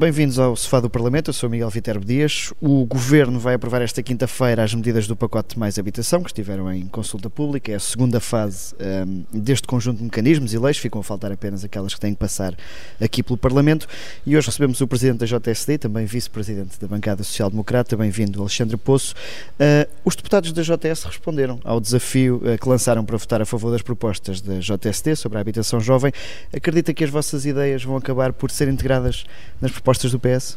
[0.00, 1.28] bem-vindos ao Sofá do Parlamento.
[1.28, 2.54] Eu sou Miguel Viterbo Dias.
[2.58, 6.86] O Governo vai aprovar esta quinta-feira as medidas do pacote Mais Habitação, que estiveram em
[6.86, 7.70] consulta pública.
[7.70, 10.78] É a segunda fase um, deste conjunto de mecanismos e leis.
[10.78, 12.56] Ficam a faltar apenas aquelas que têm que passar
[12.98, 13.86] aqui pelo Parlamento.
[14.24, 18.78] E hoje recebemos o Presidente da JSD, também Vice-Presidente da Bancada Social Democrata, bem-vindo Alexandre
[18.78, 19.14] Poço.
[19.60, 23.70] Uh, os deputados da JS responderam ao desafio uh, que lançaram para votar a favor
[23.70, 26.10] das propostas da JSD sobre a habitação jovem.
[26.56, 29.26] Acredita que as vossas ideias vão acabar por ser integradas
[29.60, 30.56] nas propostas propostas do PS?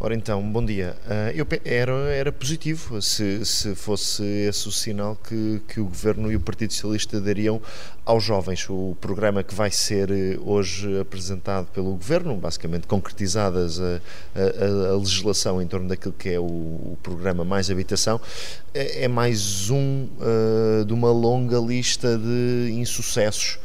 [0.00, 0.96] Ora então, bom dia.
[1.04, 6.32] Uh, eu, era, era positivo se, se fosse esse o sinal que, que o Governo
[6.32, 7.60] e o Partido Socialista dariam
[8.04, 8.66] aos jovens.
[8.70, 14.00] O programa que vai ser eh, hoje apresentado pelo Governo, basicamente concretizadas a,
[14.34, 18.20] a, a legislação em torno daquilo que é o, o programa Mais Habitação,
[18.72, 23.58] é, é mais um uh, de uma longa lista de insucessos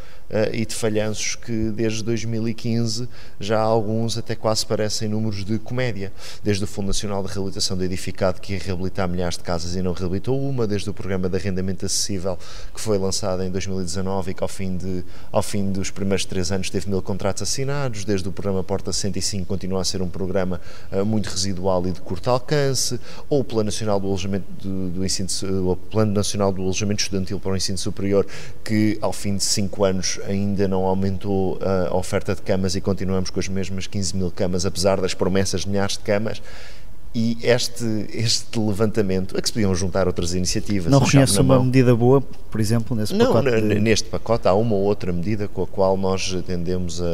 [0.51, 3.07] e de falhanços que desde 2015
[3.39, 6.11] já alguns até quase parecem números de comédia.
[6.43, 9.81] Desde o Fundo Nacional de Reabilitação do Edificado, que ia reabilitar milhares de casas e
[9.81, 12.37] não reabilitou uma, desde o Programa de Arrendamento Acessível,
[12.73, 16.51] que foi lançado em 2019 e que ao fim, de, ao fim dos primeiros três
[16.51, 20.59] anos teve mil contratos assinados, desde o Programa Porta 105 continua a ser um programa
[20.91, 25.05] uh, muito residual e de curto alcance, ou o Plano Nacional do Alojamento do, do
[25.05, 25.29] Ensino,
[25.71, 28.25] o Plano Nacional do Alojamento Estudantil para o Ensino Superior,
[28.63, 33.29] que ao fim de cinco anos ainda não aumentou a oferta de camas e continuamos
[33.29, 36.41] com as mesmas 15 mil camas, apesar das promessas de milhares de camas.
[37.15, 40.91] E este, este levantamento, a que se podiam juntar outras iniciativas.
[40.91, 43.49] Não reconhece uma medida boa, por exemplo, nesse não, pacote?
[43.49, 43.79] Não, de...
[43.79, 47.05] neste pacote há uma ou outra medida com a qual nós tendemos a,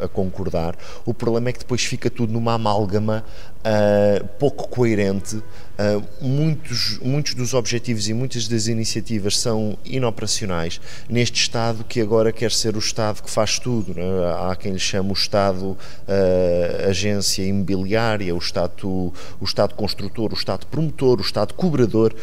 [0.00, 0.76] a, a concordar.
[1.06, 3.24] O problema é que depois fica tudo numa amálgama
[3.58, 5.36] uh, pouco coerente.
[5.36, 12.32] Uh, muitos, muitos dos objetivos e muitas das iniciativas são inoperacionais neste Estado que agora
[12.32, 13.94] quer ser o Estado que faz tudo.
[13.96, 14.50] É?
[14.50, 20.36] Há quem lhe chama o Estado uh, agência imobiliária, o Estado, o Estado construtor, o
[20.36, 22.14] Estado promotor, o Estado cobrador,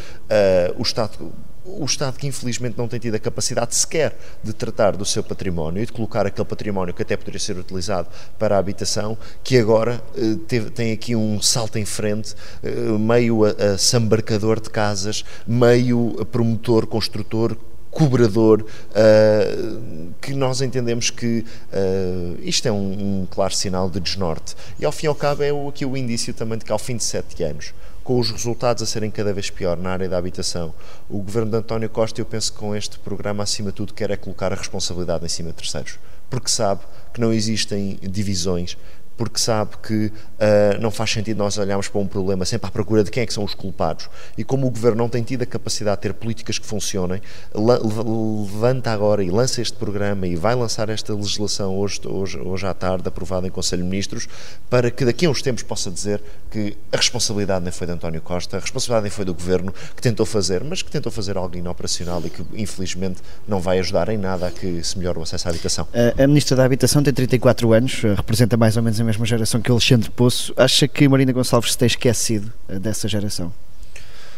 [0.77, 1.31] o Estado
[1.65, 5.81] o Estado que infelizmente não tem tido a capacidade sequer de tratar do seu património
[5.81, 10.01] e de colocar aquele património que até poderia ser utilizado para a habitação, que agora
[10.15, 15.25] eh, teve, tem aqui um salto em frente, eh, meio a, a sambarcador de casas,
[15.47, 17.57] meio a promotor, construtor,
[17.95, 24.53] cobrador, uh, que nós entendemos que uh, isto é um, um, claro sinal de desnorte.
[24.77, 26.77] E ao fim e ao cabo é o, aqui o indício também de que ao
[26.77, 27.73] fim de sete anos,
[28.05, 30.75] com os resultados a serem cada vez pior na área da habitação.
[31.09, 34.11] O governo de António Costa, eu penso que com este programa, acima de tudo, quer
[34.11, 35.97] é colocar a responsabilidade em cima de terceiros,
[36.29, 38.77] porque sabe que não existem divisões,
[39.17, 43.03] porque sabe que uh, não faz sentido nós olharmos para um problema sempre à procura
[43.03, 44.09] de quem é que são os culpados.
[44.37, 47.21] E como o Governo não tem tido a capacidade de ter políticas que funcionem,
[47.53, 52.73] levanta agora e lança este programa e vai lançar esta legislação hoje, hoje, hoje à
[52.73, 54.27] tarde, aprovada em Conselho de Ministros,
[54.69, 56.21] para que daqui a uns tempos possa dizer
[56.51, 60.01] que a responsabilidade nem foi de António Costa, a responsabilidade nem foi do Governo, que
[60.01, 64.17] tentou fazer, mas que tentou fazer algo inoperacional e que infelizmente não vai ajudar em
[64.17, 65.87] nada a que se melhore o acesso à habitação.
[65.93, 69.61] A, a Ministra da Habitação tem 34 anos, representa mais ou menos a mesma geração
[69.61, 73.51] que Alexandre Poço, acha que Marina Gonçalves se tem esquecido eh, dessa geração?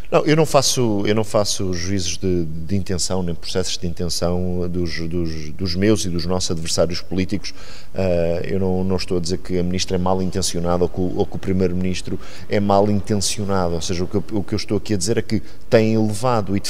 [0.09, 4.65] Não, eu não faço, eu não faço juízos de, de intenção, nem processos de intenção
[4.69, 7.49] dos, dos, dos, meus e dos nossos adversários políticos.
[7.93, 11.01] Uh, eu não, não, estou a dizer que a ministra é mal intencionada ou que,
[11.01, 12.17] ou que o primeiro-ministro
[12.47, 13.73] é mal intencionado.
[13.73, 15.97] Ou seja, o que, eu, o que, eu, estou aqui a dizer é que têm
[15.97, 16.61] levado, e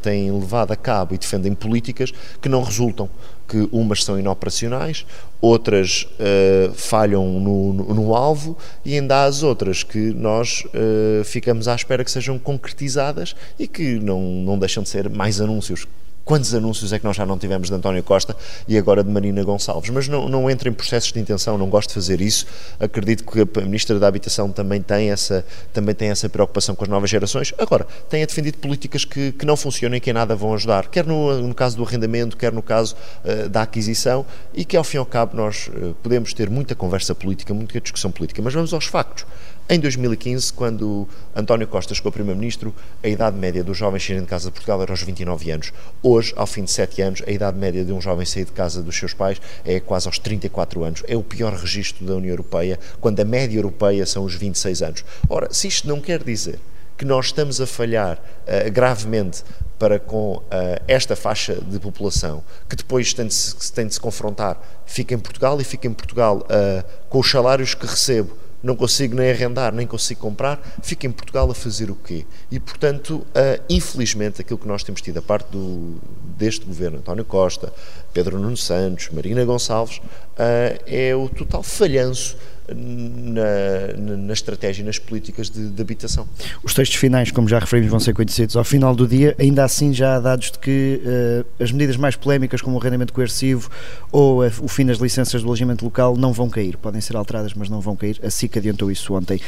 [0.00, 3.10] têm levado a cabo e defendem políticas que não resultam
[3.46, 5.06] que umas são inoperacionais,
[5.40, 11.24] outras uh, falham no, no, no, alvo e ainda há as outras que nós uh,
[11.24, 15.86] ficamos à espera que sejam concretizadas e que não, não deixam de ser mais anúncios
[16.26, 19.44] Quantos anúncios é que nós já não tivemos de António Costa e agora de Marina
[19.44, 19.90] Gonçalves?
[19.90, 22.44] Mas não, não entra em processos de intenção, não gosto de fazer isso.
[22.80, 26.90] Acredito que a Ministra da Habitação também tem essa, também tem essa preocupação com as
[26.90, 27.54] novas gerações.
[27.56, 31.06] Agora, tem defendido políticas que, que não funcionam e que em nada vão ajudar, quer
[31.06, 34.96] no, no caso do arrendamento, quer no caso uh, da aquisição, e que ao fim
[34.96, 38.74] e ao cabo nós uh, podemos ter muita conversa política, muita discussão política, mas vamos
[38.74, 39.24] aos factos.
[39.68, 42.72] Em 2015, quando António Costa chegou Primeiro-Ministro,
[43.02, 45.72] a idade média dos jovens saírem de casa de Portugal era aos 29 anos.
[46.00, 48.80] Hoje, ao fim de 7 anos, a idade média de um jovem sair de casa
[48.80, 51.02] dos seus pais é quase aos 34 anos.
[51.08, 55.04] É o pior registro da União Europeia, quando a média europeia são os 26 anos.
[55.28, 56.60] Ora, se isto não quer dizer
[56.96, 59.42] que nós estamos a falhar uh, gravemente
[59.80, 60.42] para com uh,
[60.86, 65.18] esta faixa de população, que depois tem de, se, tem de se confrontar, fica em
[65.18, 69.72] Portugal e fica em Portugal uh, com os salários que recebo não consigo nem arrendar,
[69.72, 72.24] nem consigo comprar, fico em Portugal a fazer o quê?
[72.50, 75.96] E, portanto, uh, infelizmente, aquilo que nós temos tido a parte do,
[76.36, 77.72] deste governo, António Costa,
[78.12, 82.36] Pedro Nuno Santos, Marina Gonçalves, uh, é o total falhanço
[82.74, 86.28] na, na estratégia e nas políticas de, de, habitação.
[86.62, 89.34] Os textos finais, como já referimos, vão ser conhecidos ao final do dia.
[89.38, 93.12] Ainda assim, já há dados de que uh, as medidas mais polémicas, como o arrendamento
[93.12, 93.70] coercivo
[94.10, 96.76] ou uh, o fim das licenças do alojamento local, não vão cair.
[96.76, 98.18] Podem ser alteradas, mas não vão cair.
[98.22, 99.40] A SIC adiantou isso ontem.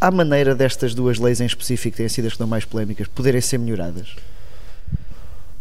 [0.00, 3.06] Há maneira destas duas leis em específico, que têm sido as que dão mais polémicas,
[3.08, 4.14] poderem ser melhoradas?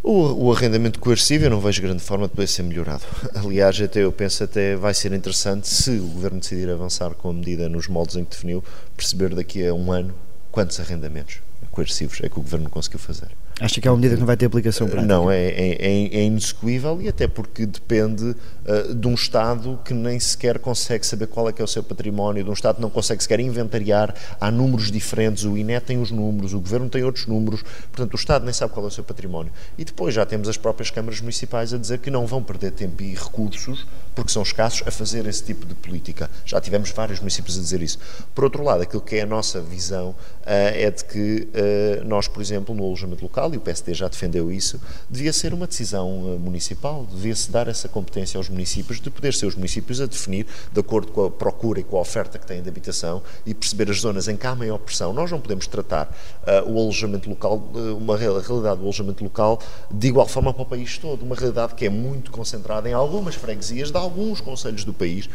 [0.02, 3.04] O, o, arrendamento coercivo eu não vejo grande forma de poder ser melhorado.
[3.36, 7.34] Aliás, até eu penso até vai ser interessante se o Governo decidir avançar com a
[7.34, 8.64] medida nos moldes em que definiu,
[8.96, 10.14] perceber daqui a um ano
[10.52, 11.40] quantos arrendamentos
[11.72, 13.30] coercivos é que o Governo conseguiu fazer.
[13.60, 15.06] Acha que é uma medida que não vai ter aplicação prática?
[15.06, 19.94] Não, é, é, é, é inexecuível e até porque depende uh, de um Estado que
[19.94, 22.82] nem sequer consegue saber qual é que é o seu património, de um Estado que
[22.82, 27.04] não consegue sequer inventariar, há números diferentes, o INE tem os números, o Governo tem
[27.04, 27.62] outros números,
[27.92, 29.52] portanto o Estado nem sabe qual é o seu património.
[29.78, 33.04] E depois já temos as próprias câmaras municipais a dizer que não vão perder tempo
[33.04, 33.86] e recursos,
[34.16, 36.30] porque são escassos, a fazer esse tipo de política.
[36.46, 38.00] Já tivemos vários municípios a dizer isso.
[38.34, 40.16] Por outro lado, aquilo que é a nossa visão uh,
[40.46, 44.52] é de que uh, nós, por exemplo, no alojamento local, e o PSD já defendeu
[44.52, 44.80] isso,
[45.10, 49.46] devia ser uma decisão uh, municipal, devia-se dar essa competência aos municípios, de poder ser
[49.46, 52.62] os municípios a definir, de acordo com a procura e com a oferta que têm
[52.62, 55.14] de habitação, e perceber as zonas em que há maior pressão.
[55.14, 56.08] Nós não podemos tratar
[56.44, 59.60] uh, o alojamento local, uh, uma realidade do alojamento local,
[59.92, 63.36] de igual forma para o país todo, uma realidade que é muito concentrada em algumas
[63.36, 65.30] freguesias de alguns conselhos do país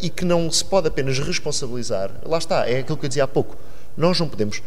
[0.00, 2.10] e que não se pode apenas responsabilizar.
[2.24, 3.56] Lá está, é aquilo que eu dizia há pouco.
[3.96, 4.62] Nós não podemos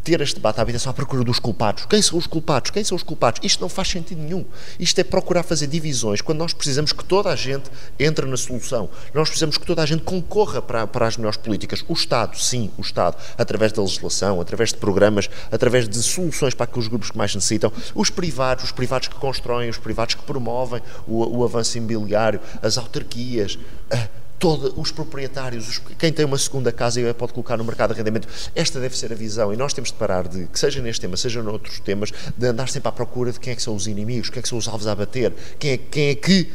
[0.00, 1.86] ter este debate à habitação à procura dos culpados.
[1.86, 2.70] Quem são os culpados?
[2.70, 3.40] Quem são os culpados?
[3.44, 4.44] Isto não faz sentido nenhum.
[4.78, 8.88] Isto é procurar fazer divisões quando nós precisamos que toda a gente entre na solução.
[9.14, 11.84] Nós precisamos que toda a gente concorra para, para as melhores políticas.
[11.88, 16.64] O Estado, sim, o Estado, através da legislação, através de programas, através de soluções para
[16.64, 17.72] aqueles grupos que mais necessitam.
[17.94, 22.78] Os privados, os privados que constroem, os privados que promovem o, o avanço imobiliário, as
[22.78, 23.56] autarquias.
[23.92, 27.90] Uh, todos os proprietários, os, quem tem uma segunda casa e pode colocar no mercado
[27.90, 28.26] de arrendamento.
[28.54, 31.16] Esta deve ser a visão e nós temos de parar de, que seja neste tema,
[31.16, 34.30] seja noutros temas, de andar sempre à procura de quem é que são os inimigos,
[34.30, 36.50] quem é que são os alvos a bater, quem é, quem é que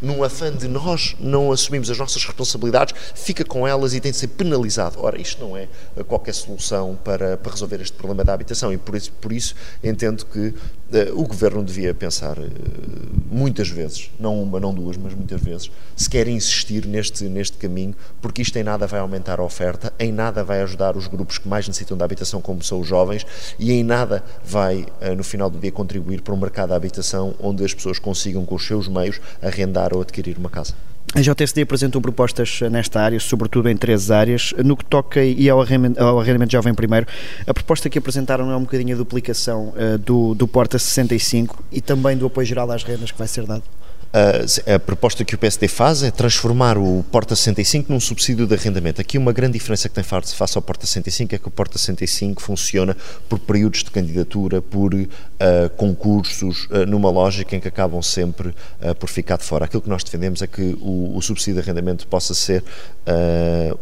[0.00, 4.18] num afã de nós não assumimos as nossas responsabilidades, fica com elas e tem de
[4.18, 4.98] ser penalizado.
[5.00, 5.68] Ora, isto não é
[6.06, 10.24] qualquer solução para, para resolver este problema da habitação e por isso, por isso entendo
[10.24, 12.50] que uh, o Governo devia pensar uh,
[13.30, 17.94] muitas vezes, não uma, não duas, mas muitas vezes, se quer insistir neste, neste caminho,
[18.20, 21.48] porque isto em nada vai aumentar a oferta, em nada vai ajudar os grupos que
[21.48, 23.26] mais necessitam da habitação, como são os jovens,
[23.58, 27.34] e em nada vai, uh, no final do dia, contribuir para um mercado da habitação
[27.40, 30.74] onde as pessoas consigam, com os seus meios, arrendar comprar ou adquirir uma casa.
[31.14, 34.52] A JSD apresentou propostas nesta área, sobretudo em três áreas.
[34.62, 37.06] No que toca e ao arrendamento, ao arrendamento jovem primeiro,
[37.46, 41.80] a proposta que apresentaram é um bocadinho a duplicação uh, do, do Porta 65 e
[41.80, 43.62] também do apoio geral às rendas que vai ser dado.
[44.10, 48.54] A, a, proposta que o PSD faz é transformar o Porta 65 num subsídio de
[48.54, 49.02] arrendamento.
[49.02, 52.40] Aqui uma grande diferença que tem face ao Porta 65 é que o Porta 65
[52.40, 52.96] funciona
[53.28, 55.06] por períodos de candidatura, por uh,
[55.76, 59.66] concursos, uh, numa lógica em que acabam sempre uh, por ficar de fora.
[59.66, 62.64] Aquilo que nós defendemos é que o, o subsídio de arrendamento possa ser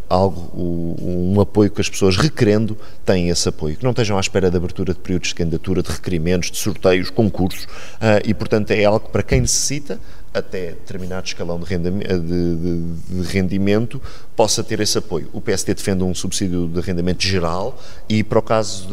[0.08, 4.20] algo, o, um apoio que as pessoas requerendo têm esse apoio, que não estejam à
[4.20, 7.66] espera de abertura de períodos de candidatura, de requerimentos, de sorteios, concursos,
[8.24, 9.98] e portanto é algo para quem necessita
[10.36, 14.00] até determinado escalão de, rendimento, de, de, de rendimento
[14.36, 15.30] possa ter esse apoio.
[15.32, 18.86] O PSD defende um subsídio de rendimento geral e, para o caso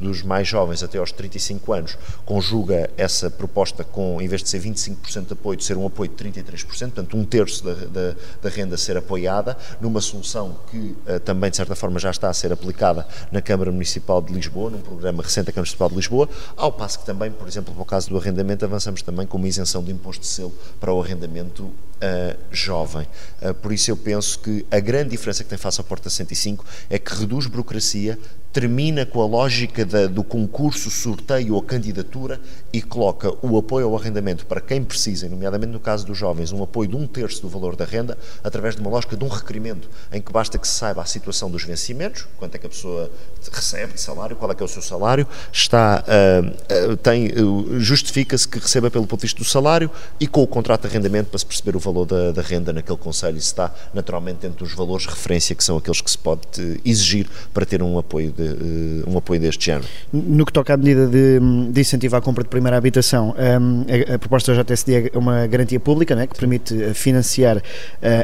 [0.00, 4.60] dos mais jovens, até aos 35 anos, conjuga essa proposta com, em vez de ser
[4.60, 8.48] 25% de apoio, de ser um apoio de 33%, portanto, um terço da, da, da
[8.48, 12.52] renda ser apoiada, numa solução que uh, também, de certa forma, já está a ser
[12.52, 16.72] aplicada na Câmara Municipal de Lisboa, num programa recente da Câmara Municipal de Lisboa, ao
[16.72, 19.82] passo que também, por exemplo, para o caso do arrendamento, avançamos também com uma isenção
[19.82, 23.06] de imposto de selo para o arrendamento uh, jovem.
[23.42, 26.64] Uh, por isso eu penso que a grande diferença que tem face à Porta 105
[26.90, 28.18] é que reduz burocracia,
[28.56, 32.40] termina com a lógica da, do concurso, sorteio ou candidatura
[32.72, 36.62] e coloca o apoio ao arrendamento para quem precisa, nomeadamente no caso dos jovens, um
[36.62, 39.90] apoio de um terço do valor da renda, através de uma lógica de um requerimento,
[40.10, 43.10] em que basta que se saiba a situação dos vencimentos, quanto é que a pessoa
[43.52, 47.30] recebe de salário, qual é que é o seu salário, está, uh, tem,
[47.78, 51.28] justifica-se que receba pelo ponto de vista do salário e com o contrato de arrendamento
[51.28, 54.74] para se perceber o valor da, da renda naquele conselho, se está naturalmente dentro dos
[54.74, 58.42] valores de referência que são aqueles que se pode exigir para ter um apoio de
[58.42, 59.86] uh, um apoio deste género.
[60.12, 61.38] No que toca à medida de,
[61.70, 65.46] de incentivo à compra de primeira habitação, um, a, a, proposta da JSD é uma
[65.46, 67.62] garantia pública né, que permite eh, financiar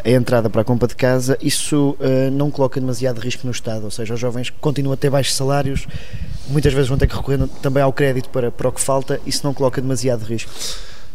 [0.05, 1.39] a entrada para a compra de casa.
[1.41, 1.97] Isso
[2.33, 5.87] não coloca demasiado risco no Estado, ou seja, os jovens continuam a ter baixos salários,
[6.49, 9.41] muitas vezes vão ter que recorrer também ao crédito para, para o que falta, isso
[9.45, 10.51] não coloca demasiado risco.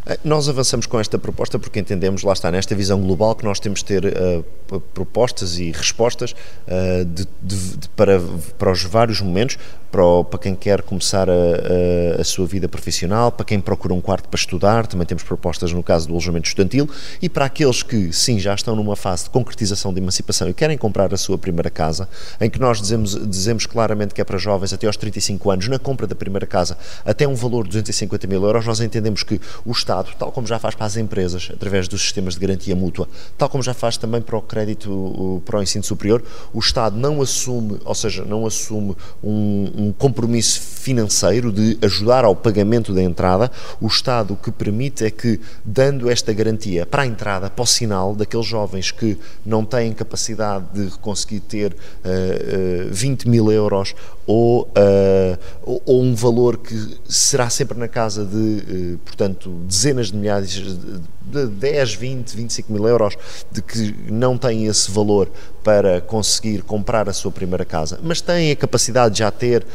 [0.08, 3.60] Eh, nós avançamos com esta proposta porque entendemos, lá está, nesta visão global, que nós
[3.60, 8.22] temos de ter uh, propostas e respostas uh, de, de, de, para,
[8.58, 9.58] para os vários momentos,
[9.92, 14.02] para, para quem quer começar a, a, a, sua vida profissional, para quem procura um
[14.02, 16.90] quarto para estudar, também temos propostas no caso do alojamento estudantil,
[17.22, 20.78] e para aqueles que, sim, já estão numa fase de concretização de emancipação e querem
[20.78, 22.08] comprar a sua primeira casa,
[22.40, 25.80] em que nós dizemos, dizemos claramente que é para jovens até aos 35 anos, na
[25.80, 29.72] compra da primeira casa, até um valor de 250 mil euros, nós entendemos que o
[29.72, 33.08] Estado Estado, tal como já faz para as empresas, através dos sistemas de garantia mútua,
[33.38, 37.22] tal como já faz também para o crédito para o ensino superior, o Estado não
[37.22, 43.52] assume, ou seja, não assume um, um compromisso financeiro de ajudar ao pagamento da entrada.
[43.82, 47.66] O Estado o que permite é que, dando esta garantia para a entrada, para o
[47.66, 53.94] sinal daqueles jovens que não têm capacidade de conseguir ter uh, uh, 20 mil euros
[54.26, 60.18] ou, uh, ou, um valor que será sempre na casa de, uh, portanto, dezenas de
[60.18, 63.18] milhares, de 10, 20, 25 mil euros,
[63.52, 65.30] de que não têm esse valor
[65.68, 69.66] para conseguir comprar a sua primeira casa, mas têm a capacidade de já ter, uh,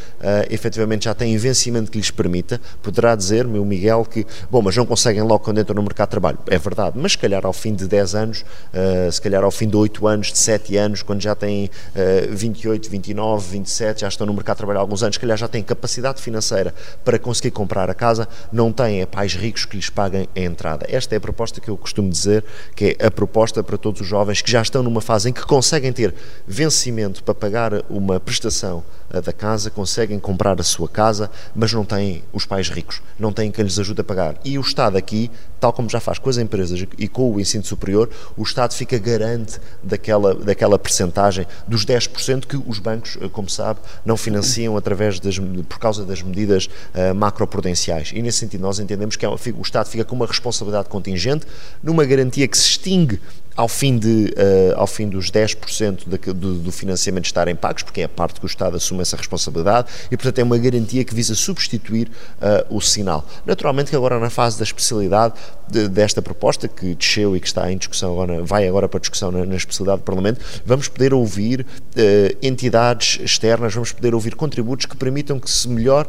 [0.48, 4.86] efetivamente, já têm vencimento que lhes permita, poderá dizer-me o Miguel que, bom, mas não
[4.86, 6.38] conseguem logo quando entram no mercado de trabalho.
[6.46, 9.68] É verdade, mas se calhar ao fim de 10 anos, uh, se calhar ao fim
[9.68, 14.26] de 8 anos, de 7 anos, quando já têm uh, 28, 29, 27, já estão
[14.26, 17.50] no mercado de trabalho há alguns anos, se calhar já têm capacidade financeira para conseguir
[17.50, 20.86] comprar a casa, não têm é, pais ricos que lhes paguem a entrada.
[20.88, 22.44] Esta é a proposta que eu costumo dizer,
[22.76, 25.44] que é a proposta para todos os jovens que já estão numa fase em que
[25.44, 26.14] conseguem conseguem ter
[26.46, 31.84] vencimento para pagar uma prestação eh, da casa, conseguem comprar a sua casa, mas não
[31.84, 34.36] têm os pais ricos, não têm quem lhes ajude a pagar.
[34.44, 37.64] E o Estado aqui, tal como já faz com as empresas e com o ensino
[37.64, 43.48] superior, o Estado fica garante daquela, daquela percentagem dos 10% que os bancos, eh, como
[43.48, 48.12] sabe, não financiam através das, por causa das medidas uh, macroprudenciais.
[48.14, 51.31] E nesse sentido nós entendemos que é, o Estado fica com uma responsabilidade contingente,
[51.82, 53.20] numa garantia que se extingue
[53.56, 58.00] ao fim, de, uh, ao fim dos 10% de, do, do financiamento estarem pagos, porque
[58.00, 61.14] é a parte que o Estado assume essa responsabilidade, e portanto é uma garantia que
[61.14, 63.26] visa substituir uh, o sinal.
[63.44, 65.34] Naturalmente que agora na fase da especialidade
[65.68, 69.30] de, desta proposta, que desceu e que está em discussão agora, vai agora para discussão
[69.30, 74.86] na, na especialidade do Parlamento, vamos poder ouvir uh, entidades externas, vamos poder ouvir contributos
[74.86, 76.08] que permitam que se melhore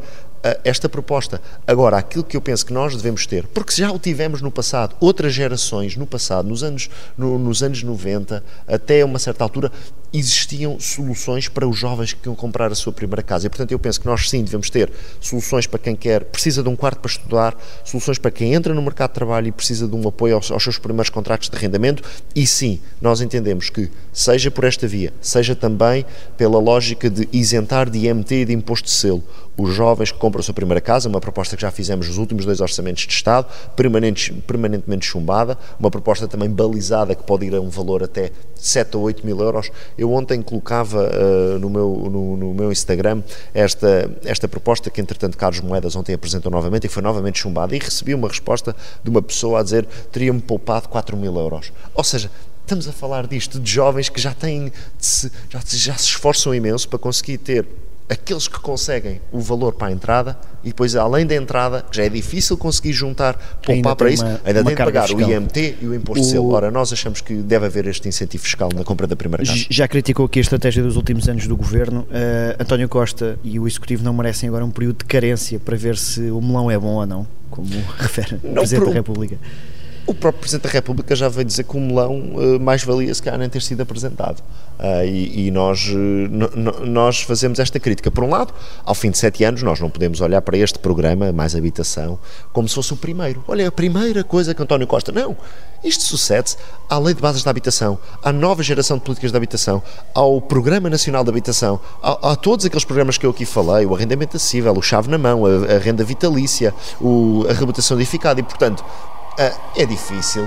[0.64, 1.42] esta proposta.
[1.66, 4.96] Agora, aquilo que eu penso que nós devemos ter, porque já o tivemos no passado,
[5.00, 9.72] outras gerações no passado, nos anos, no, nos anos 90, até uma certa altura,
[10.14, 13.48] existiam soluções para os jovens que queriam comprar a sua primeira casa.
[13.48, 16.70] E, portanto, eu penso que nós sim devemos ter soluções para quem quer, precisa de
[16.70, 19.96] um quarto para estudar, soluções para quem entra no mercado de trabalho e precisa de
[19.96, 22.04] um apoio aos, aos seus primeiros contratos de arrendamento.
[22.36, 26.06] E sim, nós entendemos que, seja por esta via, seja também
[26.38, 29.24] pela lógica de isentar de IMT e de imposto de selo
[29.58, 32.46] os jovens que compram a sua primeira casa, uma proposta que já fizemos nos últimos
[32.46, 37.70] dois orçamentos de Estado, permanentemente chumbada, uma proposta também balizada que pode ir a um
[37.70, 38.32] valor até
[38.66, 39.70] 7 ou 8 mil euros.
[39.98, 43.22] Eu ontem colocava uh, no, meu, no, no, meu Instagram
[43.54, 47.80] esta, esta proposta que, entretanto, Carlos Moedas ontem apresentou novamente e foi novamente chumbada e
[47.80, 51.72] recebi uma resposta de uma pessoa a dizer teria-me poupado 4 mil euros.
[51.94, 54.72] Ou seja, estamos a falar disto de jovens que já têm,
[55.50, 57.68] já, já se esforçam imenso para conseguir ter
[58.10, 62.06] aqueles que conseguem o valor para a entrada e depois, além da entrada, que já
[62.06, 63.34] é difícil conseguir juntar,
[63.66, 65.28] poupar para isso, uma, ainda uma tem de pagar fiscal.
[65.28, 66.26] o IMT e o imposto o...
[66.26, 66.52] de selo.
[66.52, 69.66] Ora, nós achamos que deve haver este incentivo fiscal na compra da primeira casa.
[69.70, 72.02] Já criticou aqui a estratégia dos últimos anos do governo.
[72.02, 75.98] Uh, António Costa e o Executivo não merecem agora um período de carência para ver
[75.98, 77.68] se o melão é bom ou não, como
[78.00, 78.90] refere o Presidente pro...
[78.90, 79.38] da República.
[80.06, 83.22] O próprio Presidente da República já veio dizer que o melão uh, mais valia se
[83.22, 84.42] calhar nem ter sido apresentado.
[84.78, 88.12] Uh, e, nós, uh, nós fazemos esta crítica.
[88.12, 91.32] Por um lado, ao fim de sete anos, nós não podemos olhar para este programa,
[91.32, 92.20] Mais Habitação,
[92.52, 93.42] como se fosse o primeiro.
[93.48, 95.12] Olha, a primeira coisa que António Costa.
[95.12, 95.38] Não!
[95.84, 96.56] Isto sucede
[96.90, 99.84] à Lei de Bases da Habitação, à nova geração de políticas de habitação,
[100.14, 103.94] ao Programa Nacional de Habitação, a, a todos aqueles programas que eu aqui falei, o
[103.94, 108.40] arrendamento acessível, o chave na mão, a, a renda vitalícia, o, a reabilitação edificada.
[108.40, 108.84] E, portanto,
[109.76, 110.44] é difícil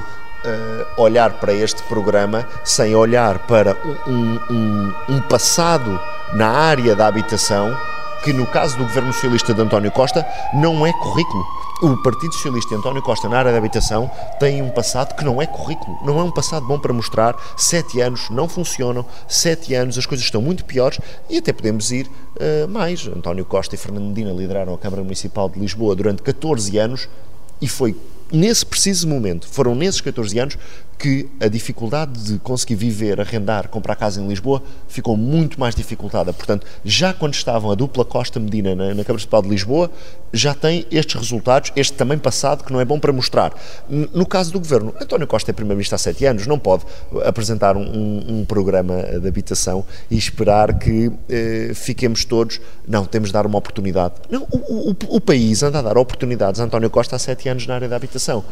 [0.46, 3.76] uh, olhar para este programa sem olhar para
[4.06, 6.00] um, um, um passado
[6.32, 7.76] na área da habitação
[8.22, 11.44] que no caso do governo socialista de António Costa não é currículo.
[11.82, 15.40] O Partido Socialista e António Costa na área da habitação tem um passado que não
[15.40, 17.36] é currículo, não é um passado bom para mostrar.
[17.56, 20.98] Sete anos não funcionam, sete anos as coisas estão muito piores
[21.30, 23.06] e até podemos ir uh, mais.
[23.06, 27.08] António Costa e Fernando Medina lideraram a Câmara Municipal de Lisboa durante 14 anos
[27.60, 27.94] e foi
[28.32, 30.58] nesse preciso momento, foram nesses 14 anos
[30.98, 36.32] que a dificuldade de conseguir viver, arrendar, comprar casa em Lisboa ficou muito mais dificultada.
[36.32, 39.90] Portanto, já quando estavam a dupla Costa Medina na, na Câmara Municipal de Lisboa,
[40.32, 43.52] já tem estes resultados, este também passado, que não é bom para mostrar.
[43.88, 46.84] No caso do Governo, António Costa é Primeiro-Ministro há sete anos, não pode
[47.24, 53.32] apresentar um, um, programa de habitação e esperar que eh, fiquemos todos, não, temos de
[53.32, 54.14] dar uma oportunidade.
[54.30, 57.66] Não, o, o, o país anda a dar oportunidades a António Costa há sete anos
[57.66, 58.44] na área da habitação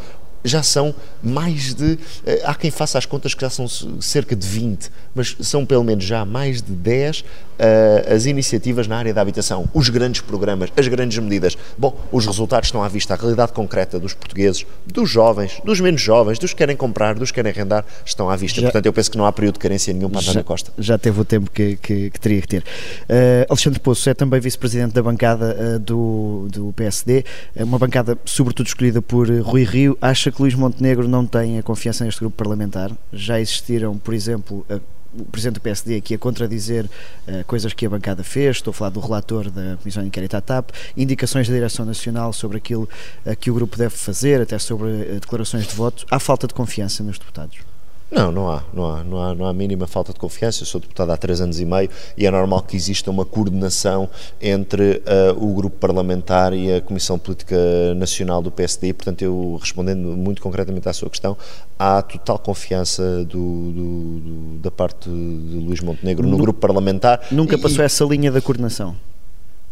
[0.45, 1.97] já são mais de.
[2.25, 3.67] Eh, há quem faça as contas que já são
[3.99, 7.23] cerca de 20, mas são pelo menos já mais de 10 uh,
[7.57, 11.57] eh, as iniciativas na área da habitação, os grandes programas, as grandes medidas.
[11.77, 16.01] Bom, os resultados estão à vista, a realidade concreta dos portugueses, dos jovens, dos menos
[16.01, 18.61] jovens, dos que querem comprar, dos que querem arrendar, estão à vista.
[18.61, 20.71] Já, Portanto, eu penso que não há período de carência nenhum para António Costa.
[20.77, 22.61] Já teve o tempo que, que, que teria que ter.
[22.61, 27.23] Uh, Alexandre Poço é também vice-presidente da bancada uh, do, do PSD,
[27.55, 29.97] uma bancada sobretudo escolhida por Rui Rio.
[30.01, 32.91] Acha que Luís Montenegro não tem a confiança neste grupo parlamentar.
[33.13, 34.79] Já existiram, por exemplo, a,
[35.17, 38.73] o Presidente do PSD aqui a contradizer uh, coisas que a bancada fez, estou a
[38.73, 42.87] falar do relator da Comissão de Inquérito à TAP, indicações da Direção Nacional sobre aquilo
[43.25, 46.05] uh, que o grupo deve fazer, até sobre uh, declarações de voto.
[46.11, 47.74] Há falta de confiança nos deputados?
[48.11, 50.61] Não, não há, não há, não há, não há mínima falta de confiança.
[50.61, 54.07] Eu sou deputado há três anos e meio e é normal que exista uma coordenação
[54.39, 57.55] entre uh, o grupo parlamentar e a Comissão Política
[57.95, 58.93] Nacional do PSD.
[58.93, 61.35] Portanto, eu respondendo muito concretamente à sua questão,
[61.79, 67.21] há total confiança do, do, do da parte de Luís Montenegro no, no grupo parlamentar.
[67.31, 68.95] Nunca passou e, essa linha da coordenação?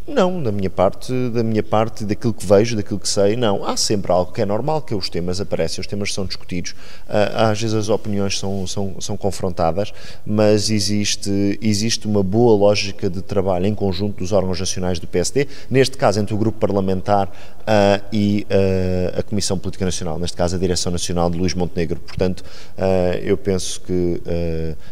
[0.06, 3.64] Não, da minha parte, da minha parte, daquilo que vejo, daquilo que sei, não.
[3.64, 6.76] Há sempre algo que é normal, que os temas aparecem, os temas são discutidos,
[7.08, 9.94] ah, às vezes as opiniões são, são, são confrontadas,
[10.26, 15.48] mas existe, existe uma boa lógica de trabalho em conjunto dos órgãos nacionais do PSD,
[15.70, 17.32] neste caso entre o grupo parlamentar
[17.64, 22.02] uh, e uh, a Comissão Política Nacional, neste caso a Direção Nacional de Luís Montenegro.
[22.02, 24.22] Portanto, uh, eu penso que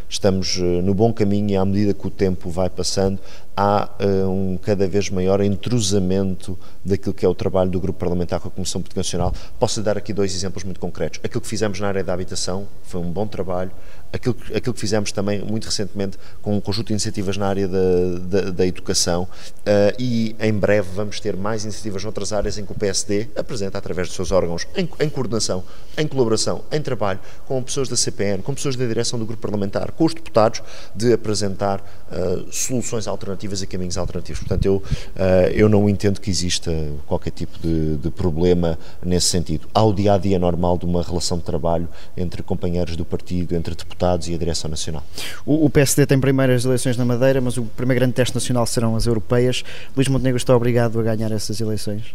[0.08, 3.18] estamos no bom caminho e à medida que o tempo vai passando,
[3.56, 8.40] há uh, um cada vez maior entrosamento daquilo que é o trabalho do Grupo Parlamentar
[8.40, 9.32] com a Comissão Política Nacional.
[9.58, 11.20] Posso dar aqui dois exemplos muito concretos.
[11.22, 13.70] Aquilo que fizemos na área da habitação foi um bom trabalho.
[14.12, 18.18] Aquilo, aquilo que fizemos também muito recentemente com um conjunto de iniciativas na área da,
[18.20, 22.72] da, da educação uh, e em breve vamos ter mais iniciativas noutras áreas em que
[22.72, 25.64] o PSD apresenta através dos seus órgãos em, em coordenação,
[25.96, 29.92] em colaboração, em trabalho com pessoas da CPN, com pessoas da direção do Grupo Parlamentar,
[29.92, 30.62] com os deputados,
[30.94, 34.40] de apresentar uh, soluções alternativas e caminhos alternativos.
[34.40, 34.82] Portanto, eu, uh,
[35.54, 36.70] eu não entendo que exista
[37.06, 39.66] qualquer tipo de, de, problema nesse sentido.
[39.72, 43.54] Há o dia a dia normal de uma relação de trabalho entre companheiros do partido,
[43.54, 45.02] entre deputados e a direção nacional.
[45.44, 48.96] O, o PSD tem primeiras eleições na Madeira, mas o primeiro grande teste nacional serão
[48.96, 49.64] as europeias.
[49.96, 52.14] Luís Montenegro está obrigado a ganhar essas eleições?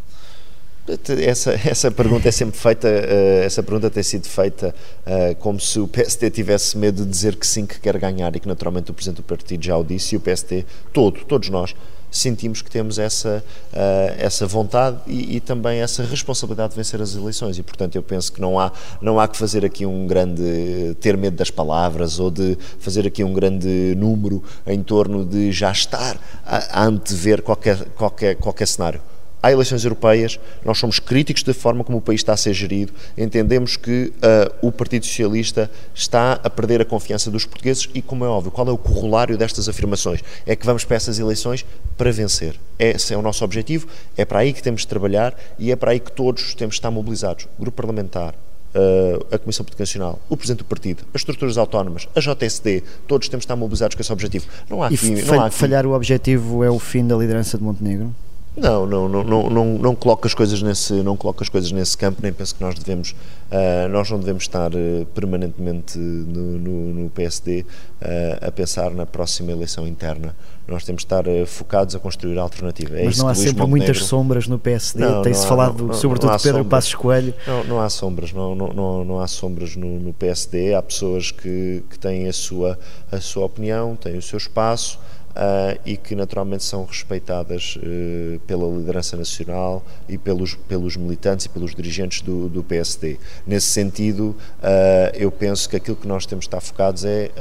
[1.21, 4.73] Essa, essa pergunta é sempre feita, uh, essa pergunta tem sido feita
[5.05, 8.39] uh, como se o PST tivesse medo de dizer que sim, que quer ganhar e
[8.39, 11.75] que naturalmente o Presidente do Partido já o disse e o PST, todo, todos nós,
[12.17, 17.15] sentimos que temos essa, uh, essa vontade e, e, também essa responsabilidade de vencer as
[17.15, 17.57] eleições.
[17.57, 21.17] E portanto eu penso que não há, não há que fazer aqui um grande, ter
[21.17, 26.17] medo das palavras ou de fazer aqui um grande número em torno de já estar
[26.45, 29.01] a, a antever qualquer, qualquer, qualquer cenário
[29.41, 32.93] há eleições europeias, nós somos críticos da forma como o país está a ser gerido,
[33.17, 38.25] entendemos que uh, o Partido Socialista está a perder a confiança dos portugueses e, como
[38.25, 40.21] é óbvio, qual é o corolário destas afirmações?
[40.45, 41.65] É que vamos para essas eleições
[41.97, 42.55] para vencer.
[42.77, 45.91] Esse é o nosso objetivo, é para aí que temos de trabalhar e é para
[45.91, 47.45] aí que todos temos de estar mobilizados.
[47.57, 48.33] O Grupo Parlamentar,
[48.75, 53.27] Uh, a Comissão Política Nacional, o Presidente do Partido, as estruturas autónomas, a JSD, todos
[53.27, 54.45] temos de estar mobilizados com esse objetivo.
[54.69, 55.55] Não há aqui, e não há aqui...
[55.55, 58.13] falhar o objetivo é o fim da liderança de Montenegro?
[58.57, 61.95] Não, não, não, não, não, não coloco as coisas nesse, não coloco as coisas nesse
[61.95, 66.93] campo, nem penso que nós devemos, uh, nós não devemos estar uh, permanentemente no, no,
[67.03, 70.35] no PSD uh, a pensar na próxima eleição interna.
[70.67, 72.99] Nós temos de estar focados a construir alternativa.
[72.99, 73.69] É Mas não há sempre Montenegro...
[73.69, 77.33] muitas sombras no PSD, tem-se falado não, sobretudo de Pedro Passos Coelho.
[77.45, 81.31] Não, não há sombras, não, não, não, não há sombras no, no PSD, há pessoas
[81.31, 82.77] que, que têm a sua,
[83.09, 84.99] a sua opinião, têm o seu espaço,
[85.37, 91.49] uh, e que naturalmente são respeitadas uh, pela liderança nacional e pelos, pelos militantes e
[91.49, 93.17] pelos dirigentes do, do PSD.
[93.45, 97.31] Nesse sentido, uh, eu penso que aquilo que nós temos de estar focados é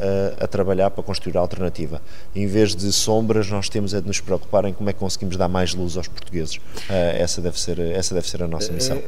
[0.41, 2.03] a trabalhar para construir a alternativa.
[2.35, 5.37] Em vez de sombras, nós temos é de nos preocupar em como é que conseguimos
[5.37, 6.61] dar mais luz aos portugueses.
[6.89, 9.01] essa, deve ser, essa deve ser a nossa missão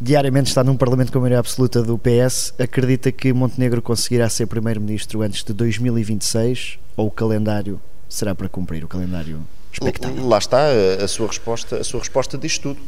[0.00, 4.46] diariamente está num Parlamento com a maioria absoluta do PS, acredita que Montenegro conseguirá ser
[4.46, 7.80] Primeiro-Ministro antes de 2026 ou o calendário
[8.12, 9.40] será para cumprir o calendário
[9.72, 10.26] expectável?
[10.26, 10.66] Lá está
[11.02, 12.80] a sua resposta, a sua resposta diz tudo.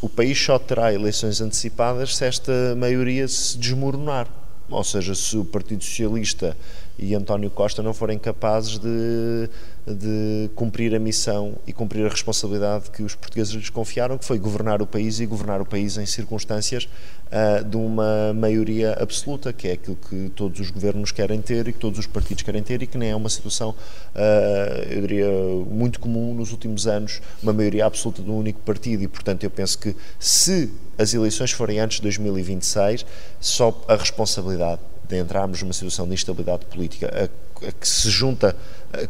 [0.00, 4.26] o país só terá eleições antecipadas se esta maioria se desmoronar.
[4.70, 6.56] Ou seja, se o Partido Socialista
[6.98, 9.50] e António Costa não forem capazes de,
[9.86, 14.38] de cumprir a missão e cumprir a responsabilidade que os portugueses lhes confiaram, que foi
[14.38, 16.88] governar o país e governar o país em circunstâncias
[17.26, 21.72] uh, de uma maioria absoluta, que é aquilo que todos os governos querem ter e
[21.72, 25.28] que todos os partidos querem ter e que nem é uma situação, uh, eu diria,
[25.68, 29.02] muito comum nos últimos anos, uma maioria absoluta de um único partido.
[29.02, 33.04] E, portanto, eu penso que se as eleições forem antes de 2026,
[33.40, 38.56] só a responsabilidade de entrarmos numa situação de instabilidade política a, a que se junta,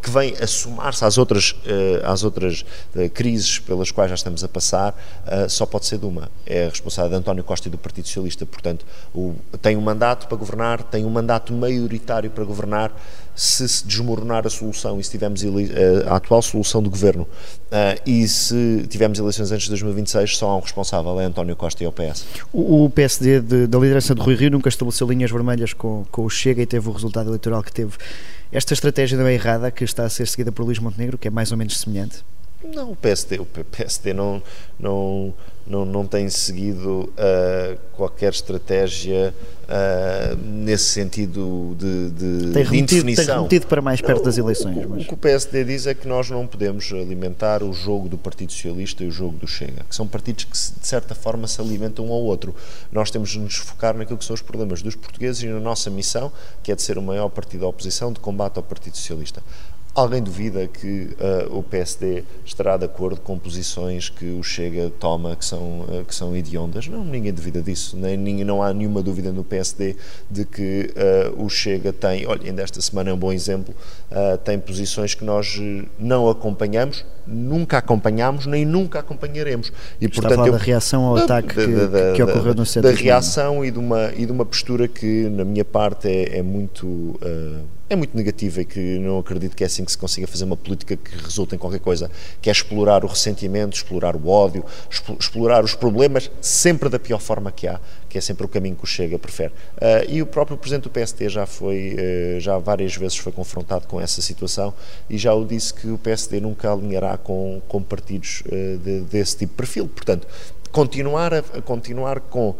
[0.00, 2.64] que vem a somar-se às outras, eh, às outras
[2.94, 4.94] eh, crises pelas quais já estamos a passar,
[5.26, 6.30] eh, só pode ser de uma.
[6.46, 8.46] É a responsabilidade de António Costa e do Partido Socialista.
[8.46, 12.92] Portanto, o, tem um mandato para governar, tem um mandato maioritário para governar.
[13.34, 15.42] Se se desmoronar a solução e se tivermos
[16.06, 17.26] a atual solução do governo
[18.04, 21.86] e se tivermos eleições antes de 2026, só há um responsável, é António Costa e
[21.86, 22.26] o PS.
[22.52, 26.26] O, o PSD de, da liderança de Rui Rio nunca estabeleceu linhas vermelhas com, com
[26.26, 27.96] o Chega e teve o resultado eleitoral que teve.
[28.52, 31.30] Esta estratégia não é errada, que está a ser seguida por Luís Montenegro, que é
[31.30, 32.22] mais ou menos semelhante?
[32.62, 34.42] Não, o PSD, o PSD não,
[34.78, 35.34] não,
[35.72, 42.78] não, não tem seguido uh, qualquer estratégia uh, nesse sentido de, de, tem remetido, de
[42.78, 43.24] indefinição.
[43.24, 44.84] Tem remetido para mais perto não, das eleições.
[44.84, 45.02] O, mas...
[45.02, 48.52] o, que o PSD diz é que nós não podemos alimentar o jogo do Partido
[48.52, 52.06] Socialista e o jogo do Chega, que são partidos que de certa forma se alimentam
[52.06, 52.54] um ao outro.
[52.92, 55.88] Nós temos de nos focar naquilo que são os problemas dos portugueses e na nossa
[55.88, 56.30] missão,
[56.62, 59.42] que é de ser o maior partido da oposição de combate ao Partido Socialista.
[59.94, 65.36] Alguém duvida que uh, o PSD estará de acordo com posições que o Chega toma
[65.36, 66.88] que são, uh, que são hediondas?
[66.88, 67.94] Não, ninguém duvida disso.
[67.94, 69.94] Nem, ninguém, não há nenhuma dúvida no PSD
[70.30, 70.94] de que
[71.36, 73.74] uh, o Chega tem, olha, ainda esta semana é um bom exemplo,
[74.44, 75.60] tem posições que nós
[75.98, 79.72] não acompanhamos, nunca acompanhamos, nem nunca acompanharemos.
[80.00, 82.64] E, Está portanto, eu, da reação ao da, ataque da, que, da, que, ocorreu no
[82.64, 82.90] centro.
[82.90, 86.42] Da reação e de, uma, e de uma postura que, na minha parte, é, é
[86.42, 87.18] muito
[87.92, 90.56] é muito negativa e que não acredito que é assim que se consiga fazer uma
[90.56, 94.64] política que resulte em qualquer coisa, que é explorar o ressentimento, explorar o ódio,
[95.18, 97.78] explorar os problemas sempre da pior forma que há,
[98.08, 99.52] que é sempre o caminho que o Chega prefere.
[99.76, 103.86] Uh, e o próprio Presidente do PST já foi, uh, já várias vezes foi confrontado
[103.86, 104.72] com essa situação
[105.08, 109.36] e já o disse que o PSD nunca alinhará com, com partidos uh, de, desse
[109.36, 109.86] tipo de perfil.
[109.86, 110.26] Portanto,
[110.70, 112.54] continuar, a, a continuar com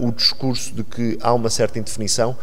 [0.00, 2.36] o discurso de que há uma certa indefinição,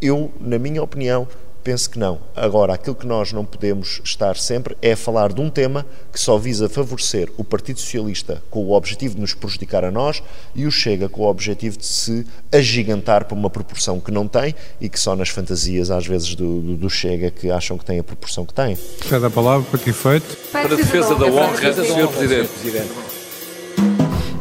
[0.00, 1.28] eu, na minha opinião,
[1.68, 2.18] penso que não.
[2.34, 6.38] Agora, aquilo que nós não podemos estar sempre é falar de um tema que só
[6.38, 10.22] visa favorecer o Partido Socialista com o objetivo de nos prejudicar a nós
[10.54, 14.54] e o Chega com o objetivo de se agigantar para uma proporção que não tem
[14.80, 17.98] e que só nas fantasias, às vezes, do, do, do Chega que acham que tem
[17.98, 18.74] a proporção que tem.
[19.10, 20.38] Cada palavra para que efeito?
[20.50, 22.08] Para a defesa da honra, Sr.
[22.08, 23.17] Presidente.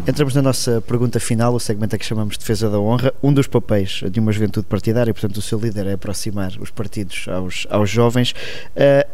[0.07, 3.13] Entramos na nossa pergunta final, o segmento a que chamamos Defesa da Honra.
[3.21, 7.25] Um dos papéis de uma juventude partidária, portanto, o seu líder é aproximar os partidos
[7.27, 8.31] aos, aos jovens.
[8.31, 9.05] Uh,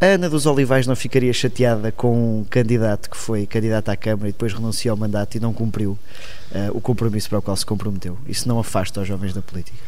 [0.00, 4.30] a Ana dos Olivais não ficaria chateada com um candidato que foi candidato à Câmara
[4.30, 7.64] e depois renunciou ao mandato e não cumpriu uh, o compromisso para o qual se
[7.64, 8.18] comprometeu?
[8.26, 9.78] Isso não afasta os jovens da política?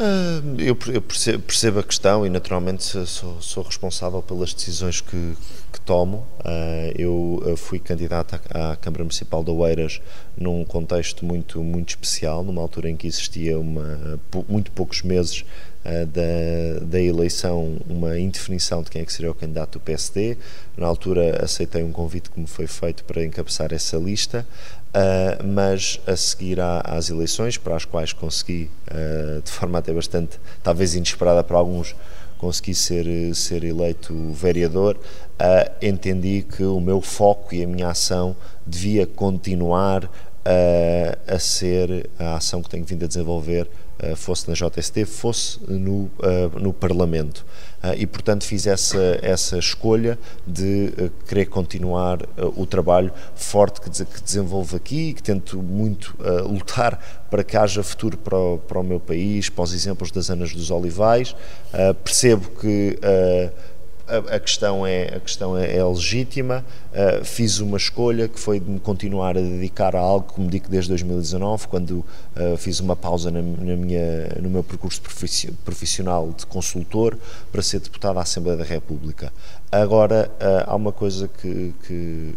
[0.00, 5.36] Uh, eu, percebo, percebo, a questão e naturalmente sou, sou responsável pelas decisões que,
[5.70, 6.26] que tomo.
[6.40, 10.00] Uh, eu fui candidato à, Câmara Municipal de Oeiras
[10.36, 15.44] num contexto muito, muito especial, numa altura em que existia uma, muito poucos meses
[15.84, 20.36] uh, da, da eleição, uma indefinição de quem é que seria o candidato do PSD.
[20.76, 24.46] Na altura aceitei um convite que me foi feito para encabeçar essa lista.
[24.90, 29.92] Uh, mas a seguir à, às eleições, para as quais consegui, uh, de forma até
[29.92, 31.94] bastante, talvez inesperada para alguns,
[32.40, 34.98] consegui ser, ser eleito vereador,
[35.40, 40.10] uh, entendi que o meu foco e a minha ação devia continuar
[41.26, 46.10] a ser a ação que tenho vindo a desenvolver eh, fosse na JST, fosse no,
[46.58, 47.44] no Parlamento.
[47.96, 50.92] E, portanto, fiz essa, essa escolha de
[51.26, 52.18] querer continuar
[52.56, 56.14] o trabalho forte que, que desenvolvo aqui e que tento muito
[56.46, 60.28] lutar para que haja futuro para o, para o meu país, para os exemplos das
[60.30, 61.34] Anas dos Olivais.
[62.02, 62.98] percebo que
[64.10, 66.64] a, a, questão é, a questão é, é legítima.
[66.92, 70.46] Uh, fiz uma escolha que foi de me continuar a dedicar a algo que me
[70.46, 75.00] dedico desde 2019, quando uh, fiz uma pausa na, na, minha, no meu percurso
[75.64, 77.16] profissional de consultor
[77.52, 79.32] para ser deputado à Assembleia da República.
[79.70, 82.34] Agora, uh, há uma coisa que, que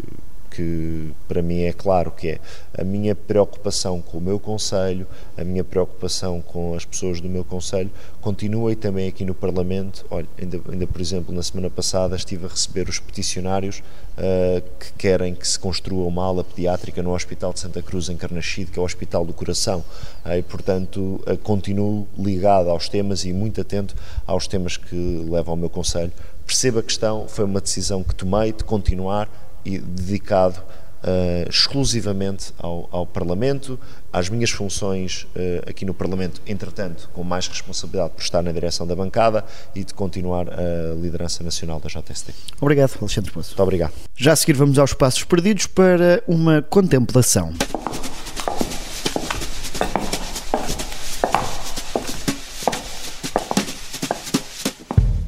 [0.53, 2.39] que para mim é claro que é
[2.77, 7.43] a minha preocupação com o meu Conselho, a minha preocupação com as pessoas do meu
[7.43, 7.89] Conselho
[8.21, 10.05] continua e também aqui no Parlamento.
[10.09, 13.81] Olha, ainda, ainda por exemplo, na semana passada estive a receber os peticionários
[14.17, 18.17] uh, que querem que se construa uma ala pediátrica no Hospital de Santa Cruz em
[18.17, 19.83] que é o Hospital do Coração.
[20.25, 24.95] Uh, e, portanto, uh, continuo ligado aos temas e muito atento aos temas que
[25.29, 26.11] levam ao meu Conselho.
[26.45, 29.29] Percebo a questão, foi uma decisão que tomei de continuar
[29.65, 30.59] e dedicado
[31.03, 33.79] uh, exclusivamente ao, ao, Parlamento,
[34.11, 38.87] às minhas funções uh, aqui no Parlamento, entretanto, com mais responsabilidade por estar na direção
[38.87, 39.45] da bancada
[39.75, 42.33] e de continuar a liderança nacional da JST.
[42.59, 43.49] Obrigado, Alexandre Poço.
[43.49, 43.93] Muito obrigado.
[44.15, 47.53] Já a seguir vamos aos passos perdidos para uma contemplação.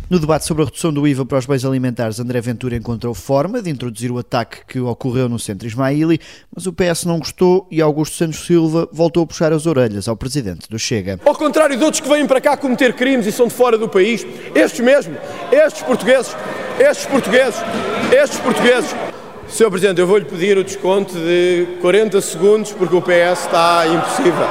[0.08, 3.60] No debate sobre a redução do IVA para os bens alimentares, André Ventura encontrou forma
[3.60, 6.20] de introduzir o ataque que ocorreu no centro Ismaili,
[6.56, 10.16] mas o PS não gostou e Augusto Santos Silva voltou a puxar as orelhas ao
[10.16, 11.20] presidente do Chega.
[11.26, 13.90] Ao contrário de outros que vêm para cá cometer crimes e são de fora do
[13.90, 15.18] país, estes mesmo,
[15.52, 16.36] estes portugueses,
[16.80, 17.60] estes portugueses,
[18.12, 18.96] estes portugueses.
[19.50, 19.72] Sr.
[19.72, 24.48] Presidente, eu vou-lhe pedir o desconto de 40 segundos porque o PS está impossível.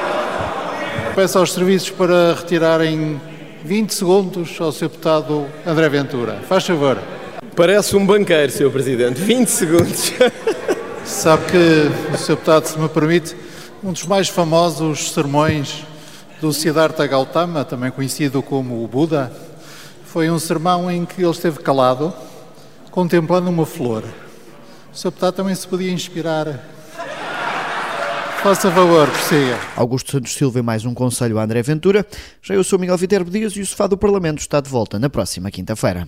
[1.15, 3.21] Peço aos serviços para retirarem
[3.65, 4.89] 20 segundos ao Sr.
[4.89, 6.39] Deputado André Ventura.
[6.47, 6.99] Faz favor.
[7.55, 8.69] Parece um banqueiro, Sr.
[8.69, 9.19] Presidente.
[9.19, 10.13] 20 segundos.
[11.03, 12.35] Sabe que, o Sr.
[12.35, 13.35] Deputado, se me permite,
[13.83, 15.83] um dos mais famosos sermões
[16.39, 19.31] do Siddhartha Gautama, também conhecido como o Buda,
[20.05, 22.13] foi um sermão em que ele esteve calado,
[22.91, 24.03] contemplando uma flor.
[24.93, 25.05] O Sr.
[25.05, 26.63] Deputado também se podia inspirar
[28.41, 29.59] Faça favor, prossiga.
[29.75, 32.05] Augusto Santos Silva e mais um conselho a André Ventura.
[32.41, 35.09] Já eu sou Miguel Viterbo Dias e o sofá do Parlamento está de volta na
[35.09, 36.05] próxima quinta-feira.